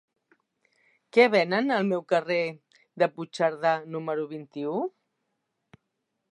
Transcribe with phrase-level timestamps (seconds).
[1.17, 2.39] Què venen al carrer
[3.03, 4.83] de Puigcerdà número vint-i-u?